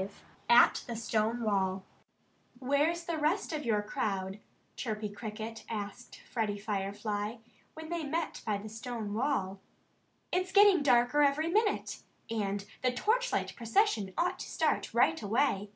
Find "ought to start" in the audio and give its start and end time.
14.16-14.94